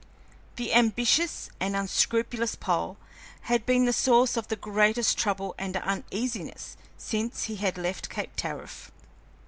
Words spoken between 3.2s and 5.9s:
had been the source of the greatest trouble and